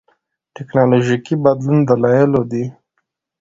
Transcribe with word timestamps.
ټېکنالوژيکي 0.55 1.35
بدلون 1.45 1.79
دلایلو 1.89 2.41
دي. 2.51 2.63